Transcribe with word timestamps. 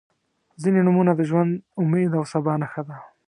•ځینې 0.61 0.81
نومونه 0.87 1.11
د 1.15 1.21
ژوند، 1.29 1.51
امید 1.81 2.11
او 2.19 2.23
سبا 2.33 2.53
نښه 2.61 2.81
ده. 2.87 2.97